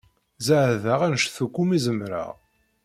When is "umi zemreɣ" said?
1.61-2.31